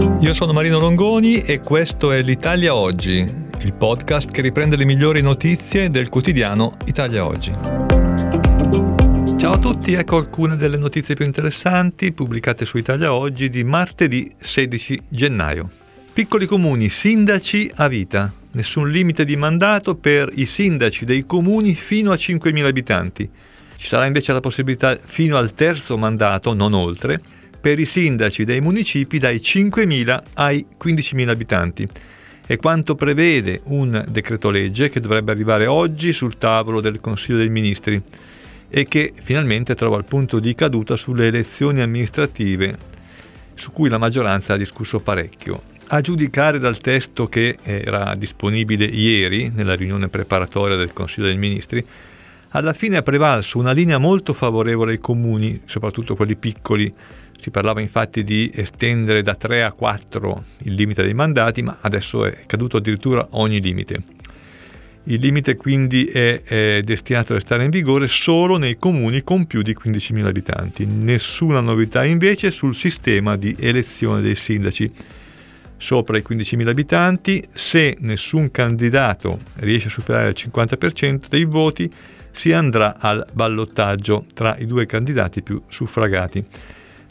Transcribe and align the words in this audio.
Io 0.00 0.32
sono 0.32 0.52
Marino 0.52 0.78
Longoni 0.78 1.42
e 1.42 1.60
questo 1.60 2.10
è 2.12 2.22
l'Italia 2.22 2.74
Oggi, 2.74 3.18
il 3.18 3.72
podcast 3.74 4.30
che 4.30 4.40
riprende 4.40 4.76
le 4.76 4.84
migliori 4.86 5.20
notizie 5.20 5.90
del 5.90 6.08
quotidiano 6.08 6.72
Italia 6.86 7.26
Oggi. 7.26 7.52
Ciao 9.38 9.52
a 9.52 9.58
tutti, 9.58 9.92
ecco 9.92 10.16
alcune 10.16 10.56
delle 10.56 10.78
notizie 10.78 11.14
più 11.14 11.24
interessanti 11.24 12.12
pubblicate 12.12 12.64
su 12.64 12.78
Italia 12.78 13.12
Oggi 13.12 13.50
di 13.50 13.62
martedì 13.62 14.30
16 14.38 15.02
gennaio. 15.08 15.68
Piccoli 16.12 16.46
comuni, 16.46 16.88
sindaci 16.88 17.70
a 17.76 17.88
vita. 17.88 18.32
Nessun 18.52 18.90
limite 18.90 19.24
di 19.26 19.36
mandato 19.36 19.96
per 19.96 20.30
i 20.34 20.46
sindaci 20.46 21.04
dei 21.04 21.26
comuni 21.26 21.74
fino 21.74 22.10
a 22.10 22.16
5.000 22.16 22.64
abitanti. 22.64 23.30
Ci 23.76 23.86
sarà 23.86 24.06
invece 24.06 24.32
la 24.32 24.40
possibilità 24.40 24.98
fino 25.02 25.36
al 25.36 25.54
terzo 25.54 25.96
mandato, 25.96 26.52
non 26.52 26.74
oltre, 26.74 27.18
per 27.60 27.78
i 27.78 27.84
sindaci 27.84 28.44
dei 28.44 28.60
municipi 28.60 29.18
dai 29.18 29.36
5.000 29.36 30.22
ai 30.34 30.66
15.000 30.82 31.28
abitanti. 31.28 31.86
È 32.46 32.56
quanto 32.56 32.94
prevede 32.94 33.60
un 33.64 34.04
decreto 34.08 34.50
legge 34.50 34.88
che 34.88 35.00
dovrebbe 35.00 35.30
arrivare 35.30 35.66
oggi 35.66 36.12
sul 36.12 36.38
tavolo 36.38 36.80
del 36.80 37.00
Consiglio 37.00 37.38
dei 37.38 37.48
Ministri 37.48 38.00
e 38.68 38.86
che 38.86 39.12
finalmente 39.16 39.74
trova 39.74 39.98
il 39.98 40.04
punto 40.04 40.40
di 40.40 40.54
caduta 40.54 40.96
sulle 40.96 41.26
elezioni 41.26 41.80
amministrative 41.80 42.76
su 43.54 43.72
cui 43.72 43.88
la 43.88 43.98
maggioranza 43.98 44.54
ha 44.54 44.56
discusso 44.56 45.00
parecchio. 45.00 45.62
A 45.88 46.00
giudicare 46.00 46.58
dal 46.58 46.78
testo 46.78 47.26
che 47.26 47.58
era 47.62 48.14
disponibile 48.16 48.84
ieri 48.84 49.50
nella 49.52 49.74
riunione 49.74 50.08
preparatoria 50.08 50.76
del 50.76 50.92
Consiglio 50.92 51.26
dei 51.26 51.36
Ministri, 51.36 51.84
alla 52.50 52.72
fine 52.72 52.96
ha 52.96 53.02
prevalso 53.02 53.58
una 53.58 53.72
linea 53.72 53.98
molto 53.98 54.32
favorevole 54.32 54.92
ai 54.92 54.98
comuni, 54.98 55.60
soprattutto 55.66 56.16
quelli 56.16 56.36
piccoli. 56.36 56.92
Si 57.40 57.50
parlava 57.50 57.80
infatti 57.80 58.22
di 58.24 58.50
estendere 58.54 59.22
da 59.22 59.34
3 59.34 59.62
a 59.62 59.72
4 59.72 60.44
il 60.64 60.74
limite 60.74 61.02
dei 61.02 61.14
mandati, 61.14 61.62
ma 61.62 61.78
adesso 61.80 62.24
è 62.24 62.40
caduto 62.46 62.76
addirittura 62.76 63.26
ogni 63.30 63.60
limite. 63.60 63.96
Il 65.04 65.20
limite 65.20 65.56
quindi 65.56 66.04
è, 66.04 66.42
è, 66.42 66.80
destinato 66.84 67.32
a 67.32 67.36
restare 67.36 67.64
in 67.64 67.70
vigore 67.70 68.06
solo 68.06 68.58
nei 68.58 68.76
comuni 68.76 69.22
con 69.22 69.46
più 69.46 69.62
di 69.62 69.74
15.000 69.74 70.26
abitanti. 70.26 70.84
Nessuna 70.84 71.60
novità 71.60 72.04
invece 72.04 72.50
sul 72.50 72.74
sistema 72.74 73.36
di 73.36 73.56
elezione 73.58 74.20
dei 74.20 74.34
sindaci 74.34 74.88
sopra 75.78 76.18
i 76.18 76.24
15.000 76.28 76.68
abitanti, 76.68 77.42
se 77.54 77.96
nessun 78.00 78.50
candidato 78.50 79.38
riesce 79.56 79.88
a 79.88 79.90
superare 79.90 80.28
il 80.28 80.36
50% 80.36 81.22
dei 81.30 81.44
voti, 81.44 81.90
si 82.30 82.52
andrà 82.52 82.96
al 82.98 83.26
ballottaggio 83.32 84.24
tra 84.34 84.56
i 84.58 84.66
due 84.66 84.86
candidati 84.86 85.42
più 85.42 85.62
suffragati. 85.68 86.44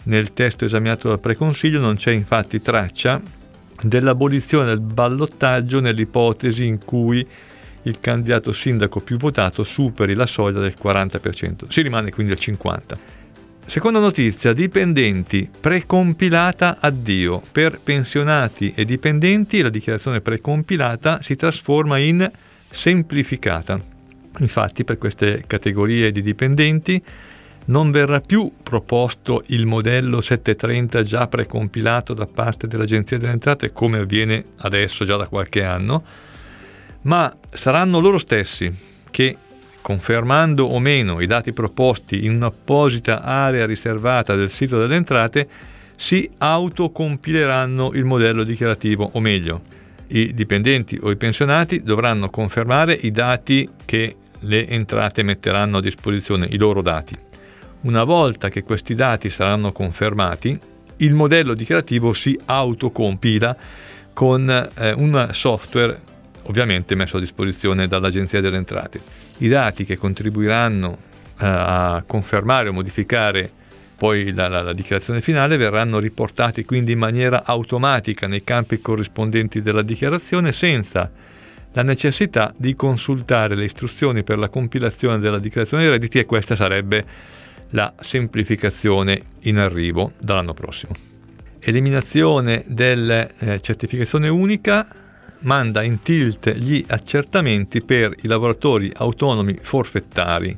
Nel 0.04 0.34
testo 0.34 0.66
esaminato 0.66 1.10
dal 1.10 1.20
Preconsiglio 1.20 1.80
non 1.80 1.96
c'è 1.96 2.12
infatti 2.12 2.62
traccia 2.62 3.22
dell'abolizione 3.82 4.66
del 4.66 4.80
ballottaggio 4.80 5.80
nell'ipotesi 5.80 6.66
in 6.66 6.84
cui 6.84 7.26
il 7.84 8.00
candidato 8.00 8.52
sindaco 8.52 9.00
più 9.00 9.18
votato 9.18 9.64
superi 9.64 10.14
la 10.14 10.26
soglia 10.26 10.60
del 10.60 10.76
40%. 10.82 11.68
Si 11.68 11.82
rimane 11.82 12.12
quindi 12.12 12.34
al 12.34 12.40
50%. 12.40 12.98
Seconda 13.66 14.00
notizia, 14.00 14.52
dipendenti, 14.52 15.48
precompilata 15.60 16.78
addio. 16.80 17.40
Per 17.52 17.80
pensionati 17.80 18.74
e 18.76 18.84
dipendenti 18.84 19.62
la 19.62 19.70
dichiarazione 19.70 20.22
precompilata 20.22 21.22
si 21.22 21.36
trasforma 21.36 22.00
in 22.00 22.30
semplificata. 22.68 23.99
Infatti 24.40 24.84
per 24.84 24.98
queste 24.98 25.44
categorie 25.48 26.12
di 26.12 26.22
dipendenti 26.22 27.02
non 27.66 27.92
verrà 27.92 28.20
più 28.20 28.52
proposto 28.64 29.44
il 29.48 29.66
modello 29.66 30.22
730 30.22 31.04
già 31.04 31.28
precompilato 31.28 32.14
da 32.14 32.26
parte 32.26 32.68
dell'Agenzia 32.68 33.18
delle 33.18 33.34
Entrate 33.34 33.72
come 33.72 34.00
avviene 34.00 34.44
adesso 34.58 35.06
già 35.06 35.18
da 35.18 35.28
qualche 35.28 35.64
anno, 35.64 36.04
ma 37.02 37.34
saranno 37.52 38.00
loro 38.00 38.18
stessi 38.18 38.72
che 39.12 39.38
confermando 39.82 40.66
o 40.66 40.80
meno 40.80 41.20
i 41.20 41.28
dati 41.28 41.54
proposti 41.54 42.26
in 42.26 42.36
un'apposita 42.36 43.22
area 43.24 43.66
riservata 43.66 44.36
del 44.36 44.50
sito 44.50 44.80
delle 44.80 44.96
entrate, 44.96 45.48
si 45.96 46.30
autocompileranno 46.38 47.92
il 47.94 48.06
modello 48.06 48.44
dichiarativo, 48.44 49.10
o 49.14 49.20
meglio, 49.20 49.62
i 50.08 50.34
dipendenti 50.34 50.98
o 51.02 51.12
i 51.12 51.18
pensionati 51.18 51.84
dovranno 51.84 52.30
confermare 52.30 52.94
i 52.94 53.12
dati 53.12 53.70
che 53.86 54.16
le 54.40 54.68
entrate 54.68 55.24
metteranno 55.24 55.78
a 55.78 55.82
disposizione, 55.82 56.48
i 56.50 56.58
loro 56.58 56.82
dati. 56.82 57.16
Una 57.82 58.04
volta 58.04 58.50
che 58.50 58.64
questi 58.64 58.96
dati 58.96 59.30
saranno 59.30 59.72
confermati, 59.72 60.58
il 60.98 61.14
modello 61.14 61.54
dichiarativo 61.54 62.14
si 62.14 62.38
autocompila 62.46 63.56
con 64.14 64.50
eh, 64.50 64.92
un 64.92 65.30
software 65.32 66.08
ovviamente 66.44 66.96
messo 66.96 67.18
a 67.18 67.20
disposizione 67.20 67.88
dall'Agenzia 67.88 68.42
delle 68.42 68.58
Entrate. 68.58 69.00
I 69.38 69.48
dati 69.48 69.86
che 69.86 69.98
contribuiranno 69.98 70.98
eh, 71.40 71.46
a 71.46 72.04
confermare 72.06 72.70
o 72.70 72.74
modificare 72.74 73.50
poi 73.96 74.34
la, 74.34 74.48
la, 74.48 74.62
la, 74.62 74.74
dichiarazione 74.74 75.20
finale 75.20 75.58
verranno 75.58 76.00
riportati 76.00 76.64
quindi 76.64 76.94
in 76.94 77.00
maniera 77.00 77.44
automatica 77.44 78.28
nei 78.28 78.46
campi 78.46 78.80
corrispondenti 78.80 79.62
della 79.62 79.82
dichiarazione 79.82 80.54
senza 80.54 81.12
la 81.74 81.84
necessità 81.84 82.54
di 82.58 82.76
consultare 82.76 83.56
le 83.56 83.66
istruzioni 83.66 84.24
per 84.24 84.38
la 84.40 84.50
compilazione 84.50 85.20
della 85.20 85.40
dichiarazione 85.40 85.84
dei 85.84 85.92
redditi 85.92 86.20
e 86.20 86.26
questa 86.26 86.56
sarebbe 86.56 87.06
la 87.72 87.94
semplificazione 88.00 89.22
in 89.42 89.60
arrivo 89.60 90.14
dall'anno 90.20 90.54
prossimo. 90.54 90.94
Eliminazione 91.60 92.64
della 92.68 93.28
eh, 93.38 93.62
certificazione 93.62 94.28
unica 94.30 94.88
manda 95.40 95.84
in 95.84 96.02
tilt 96.02 96.54
gli 96.56 96.84
accertamenti 96.88 97.82
per 97.82 98.16
i 98.22 98.28
lavoratori 98.28 98.92
autonomi 98.96 99.58
forfettari 99.62 100.56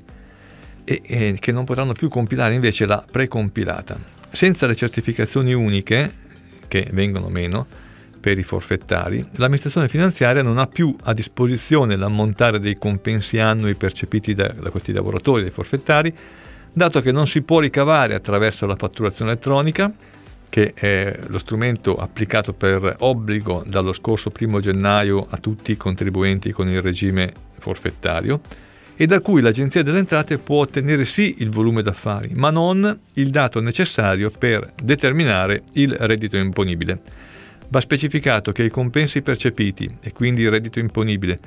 e, 0.84 1.02
e 1.04 1.36
che 1.40 1.52
non 1.52 1.66
potranno 1.66 1.94
più 1.94 2.08
compilare 2.08 2.54
invece 2.54 2.86
la 2.86 3.04
precompilata. 3.10 3.98
Senza 4.32 4.66
le 4.66 4.76
certificazioni 4.76 5.54
uniche, 5.54 6.14
che 6.68 6.88
vengono 6.92 7.28
meno, 7.28 7.68
per 8.22 8.38
i 8.38 8.44
forfettari, 8.44 9.22
l'amministrazione 9.36 9.90
finanziaria 9.90 10.42
non 10.42 10.60
ha 10.60 10.68
più 10.68 10.96
a 11.04 11.14
disposizione 11.14 11.98
l'ammontare 11.98 12.60
dei 12.60 12.78
compensi 12.78 13.40
annui 13.40 13.76
percepiti 13.76 14.34
da, 14.34 14.48
da 14.48 14.70
questi 14.70 14.94
lavoratori, 14.94 15.42
dei 15.42 15.52
forfettari, 15.52 16.16
dato 16.72 17.02
che 17.02 17.12
non 17.12 17.28
si 17.28 17.42
può 17.42 17.60
ricavare 17.60 18.14
attraverso 18.14 18.66
la 18.66 18.78
fatturazione 18.78 19.32
elettronica, 19.32 19.94
che 20.48 20.74
è 20.74 21.20
lo 21.28 21.38
strumento 21.40 21.96
applicato 21.96 22.54
per 22.54 22.98
obbligo 23.00 23.64
dallo 23.66 23.94
scorso 23.94 24.32
1 24.38 24.60
gennaio 24.60 25.26
a 25.30 25.38
tutti 25.38 25.72
i 25.72 25.78
contribuenti 25.78 26.52
con 26.52 26.70
il 26.70 26.82
regime 26.82 27.34
forfettario 27.58 28.42
e 28.96 29.08
da 29.08 29.20
cui 29.20 29.42
l'Agenzia 29.42 29.82
delle 29.82 29.98
Entrate 29.98 30.38
può 30.38 30.62
ottenere 30.62 31.06
sì 31.06 31.38
il 31.40 31.50
volume 31.50 31.82
d'affari, 31.82 32.34
ma 32.36 32.52
non 32.52 33.00
il 33.14 33.30
dato 33.32 33.60
necessario 33.60 34.30
per 34.30 34.74
determinare 34.84 35.64
il 35.74 35.92
reddito 35.94 36.38
imponibile. 36.38 37.02
Va 37.72 37.80
specificato 37.80 38.52
che 38.52 38.64
i 38.64 38.70
compensi 38.70 39.22
percepiti 39.22 39.88
e 40.02 40.12
quindi 40.12 40.42
il 40.42 40.50
reddito 40.50 40.80
imponibile 40.80 41.38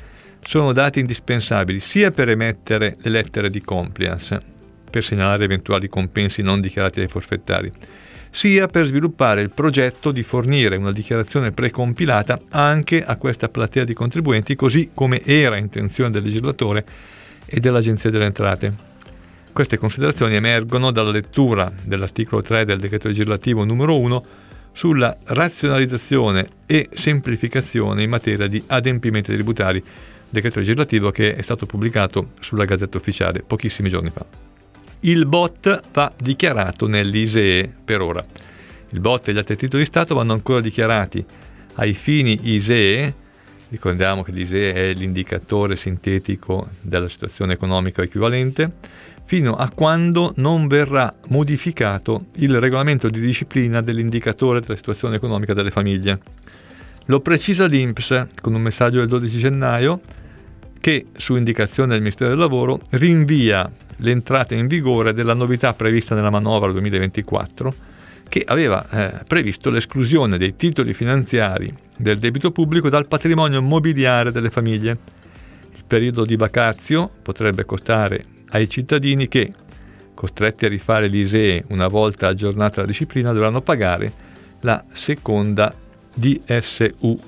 sono 0.41 0.73
dati 0.73 0.99
indispensabili 0.99 1.81
sia 1.81 2.13
per 2.13 2.31
emettere 2.31 2.97
le 3.03 3.11
lettere 3.11 3.51
di 3.51 3.61
compliance, 3.61 4.39
per 4.91 5.05
segnalare 5.05 5.45
eventuali 5.45 5.87
compensi 5.87 6.41
non 6.41 6.63
dichiarati 6.63 7.01
dai 7.01 7.09
forfettari, 7.09 7.71
sia 8.31 8.69
per 8.69 8.87
sviluppare 8.87 9.43
il 9.43 9.51
progetto 9.51 10.13
di 10.13 10.23
fornire 10.23 10.77
una 10.77 10.93
dichiarazione 10.93 11.53
precompilata 11.53 12.41
anche 12.49 13.05
a 13.05 13.17
questa 13.17 13.51
platea 13.51 13.85
di 13.85 13.93
contribuenti, 13.93 14.57
così 14.57 14.93
come 14.95 15.23
era 15.25 15.59
intenzione 15.59 16.11
del 16.11 16.23
legislatore 16.23 16.87
e 17.45 17.61
dell'Agenzia 17.61 18.09
delle 18.09 18.25
Entrate. 18.25 18.71
Queste 19.53 19.77
considerazioni 19.77 20.37
emergono 20.37 20.91
dalla 20.91 21.11
lettura 21.11 21.71
dell'articolo 21.83 22.41
3 22.41 22.65
del 22.65 22.79
decreto 22.81 23.09
legislativo 23.09 23.63
numero 23.63 23.99
1 23.99 24.25
sulla 24.75 25.17
razionalizzazione 25.23 26.47
e 26.67 26.89
semplificazione 26.93 28.03
in 28.03 28.11
materia 28.11 28.49
di 28.49 28.63
adempimenti 28.67 29.33
tributari, 29.33 29.83
decreto 30.29 30.59
legislativo 30.59 31.13
che 31.13 31.37
è 31.37 31.43
stato 31.43 31.65
pubblicato 31.65 32.31
sulla 32.41 32.65
Gazzetta 32.65 32.99
Ufficiale 32.99 33.43
pochissimi 33.47 33.89
giorni 33.89 34.11
fa. 34.11 34.27
Il 35.01 35.27
bot 35.27 35.83
va 35.93 36.13
dichiarato 36.21 36.89
nell'ISEE 36.89 37.71
per 37.85 38.01
ora. 38.01 38.23
Il 38.91 39.01
bot 39.01 39.29
e 39.29 39.33
gli 39.33 39.39
altri 39.39 39.57
titoli 39.57 39.83
di 39.83 39.89
Stato 39.89 40.15
vanno 40.15 40.33
ancora 40.33 40.61
dichiarati. 40.61 41.25
Ai 41.75 41.95
fini 41.95 42.39
ISEE, 42.43 43.15
ricordiamo 43.75 44.23
che 44.23 44.31
l'ISEE 44.31 44.73
è 44.73 44.95
l'indicatore 44.95 45.75
sintetico 45.75 46.69
della 46.81 47.09
situazione 47.09 47.55
economica 47.55 48.03
equivalente, 48.03 48.69
fino 49.25 49.55
a 49.57 49.69
quando 49.71 50.33
non 50.37 50.69
verrà 50.69 51.13
modificato 51.29 52.27
il 52.37 52.61
regolamento 52.61 53.09
di 53.09 53.19
disciplina 53.19 53.81
dell'indicatore 53.81 54.61
della 54.61 54.77
situazione 54.77 55.17
economica 55.17 55.55
delle 55.55 55.73
famiglie. 55.73 56.21
Lo 57.07 57.19
precisa 57.19 57.67
l'INPS 57.67 58.29
con 58.41 58.55
un 58.55 58.63
messaggio 58.63 58.99
del 58.99 59.09
12 59.09 59.39
gennaio 59.39 60.01
che, 60.81 61.07
su 61.17 61.35
indicazione 61.35 61.93
del 61.93 62.01
Ministero 62.01 62.31
del 62.31 62.39
Lavoro, 62.39 62.81
rinvia 62.91 63.69
l'entrata 63.97 64.55
in 64.55 64.69
vigore 64.69 65.13
della 65.13 65.35
novità 65.35 65.75
prevista 65.75 66.15
nella 66.15 66.31
manovra 66.31 66.71
2024 66.71 67.75
che 68.29 68.43
aveva 68.47 68.89
eh, 68.89 69.25
previsto 69.27 69.71
l'esclusione 69.71 70.39
dei 70.39 70.57
titoli 70.57 70.95
finanziari 70.95 71.73
del 71.97 72.19
debito 72.19 72.51
pubblico 72.51 72.89
dal 72.89 73.07
patrimonio 73.07 73.61
immobiliare 73.61 74.33
delle 74.33 74.51
famiglie. 74.51 74.97
Il 75.75 75.85
periodo 75.87 76.25
di 76.25 76.37
vacazio 76.37 77.11
potrebbe 77.23 77.65
costare 77.65 78.25
ai 78.51 78.69
cittadini 78.69 79.29
che, 79.29 79.51
costretti 80.15 80.65
a 80.65 80.69
rifare 80.69 81.09
l'ISEE 81.09 81.65
una 81.69 81.89
volta 81.89 82.29
aggiornata 82.29 82.81
la 82.81 82.87
disciplina, 82.87 83.33
dovranno 83.33 83.61
pagare 83.61 84.11
la 84.61 84.85
seconda 84.93 85.75
DSU. 86.15 87.19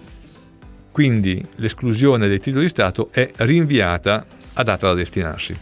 Quindi 0.92 1.44
l'esclusione 1.56 2.28
dei 2.28 2.40
titoli 2.40 2.64
di 2.64 2.70
Stato 2.70 3.10
è 3.10 3.30
rinviata 3.36 4.24
a 4.54 4.62
data 4.62 4.86
da 4.86 4.94
destinarsi. 4.94 5.56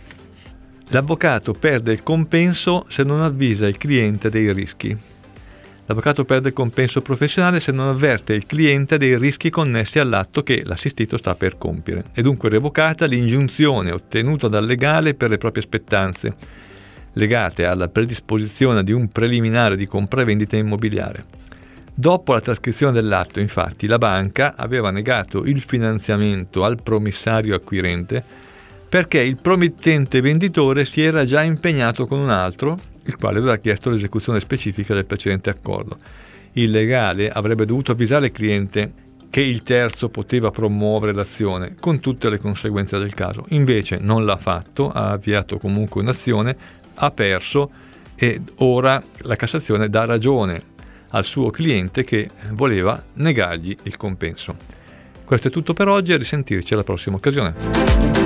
L'avvocato 0.89 1.53
perde 1.53 1.93
il 1.93 2.03
compenso 2.03 2.85
se 2.89 3.03
non 3.03 3.21
avvisa 3.21 3.67
il 3.67 3.77
cliente 3.77 4.31
dei 4.31 4.53
rischi. 4.53 4.97
L'avvocato 5.87 6.25
perde 6.25 6.49
il 6.49 6.55
compenso 6.55 7.03
professionale 7.03 7.61
se 7.61 7.71
non 7.71 7.89
avverte 7.89 8.33
il 8.33 8.47
cliente 8.47 8.97
dei 8.97 9.19
rischi 9.19 9.51
connessi 9.51 9.99
all'atto 9.99 10.43
che 10.43 10.63
l'assistito 10.65 11.19
sta 11.19 11.35
per 11.35 11.59
compiere. 11.59 12.05
È 12.13 12.23
dunque 12.23 12.49
revocata 12.49 13.05
l'ingiunzione 13.05 13.91
ottenuta 13.91 14.49
dal 14.49 14.65
legale 14.65 15.13
per 15.13 15.29
le 15.29 15.37
proprie 15.37 15.63
spettanze, 15.63 16.33
legate 17.13 17.67
alla 17.67 17.89
predisposizione 17.89 18.83
di 18.83 18.93
un 18.93 19.09
preliminare 19.09 19.77
di 19.77 19.87
compravendita 19.87 20.57
immobiliare. 20.57 21.23
Dopo 21.93 22.33
la 22.33 22.41
trascrizione 22.41 22.93
dell'atto, 22.93 23.39
infatti, 23.39 23.87
la 23.87 23.99
banca 23.99 24.55
aveva 24.57 24.91
negato 24.91 25.45
il 25.45 25.61
finanziamento 25.61 26.65
al 26.65 26.83
promissario 26.83 27.55
acquirente 27.55 28.23
perché 28.89 29.21
il 29.21 29.37
promettente 29.37 30.21
venditore 30.21 30.85
si 30.85 31.03
era 31.03 31.25
già 31.25 31.43
impegnato 31.43 32.07
con 32.07 32.21
un 32.21 32.31
altro 32.31 32.79
il 33.05 33.17
quale 33.17 33.39
aveva 33.39 33.57
chiesto 33.57 33.91
l'esecuzione 33.91 34.41
specifica 34.41 34.95
del 34.95 35.07
precedente 35.07 35.51
accordo. 35.51 35.97
Il 36.53 36.71
legale 36.71 37.31
avrebbe 37.31 37.65
dovuto 37.65 37.93
avvisare 37.93 38.27
il 38.27 38.33
cliente 38.33 39.03
che 39.31 39.41
il 39.41 39.65
terzo 39.65 40.11
poteva 40.11 40.53
promuovere 40.53 41.13
l'azione, 41.13 41.75
con 41.81 41.99
tutte 41.99 42.31
le 42.31 42.39
conseguenze 42.39 42.99
del 42.99 43.15
caso. 43.15 43.45
Invece 43.49 43.99
non 43.99 44.25
l'ha 44.25 44.37
fatto, 44.37 44.91
ha 44.91 45.11
avviato 45.11 45.59
comunque 45.59 46.03
un'azione, 46.03 46.57
ha 46.95 47.11
perso 47.11 47.71
e 48.15 48.41
ora 48.59 49.03
la 49.23 49.35
Cassazione 49.35 49.91
dà 49.91 50.05
ragione 50.05 50.63
al 51.09 51.25
suo 51.25 51.51
cliente 51.51 52.05
che 52.05 52.31
voleva 52.51 53.03
negargli 53.15 53.77
il 53.83 53.97
compenso. 53.97 54.55
Questo 55.25 55.49
è 55.49 55.51
tutto 55.51 55.73
per 55.73 55.89
oggi 55.89 56.13
e 56.13 56.17
risentirci 56.17 56.75
alla 56.75 56.85
prossima 56.85 57.17
occasione. 57.17 58.24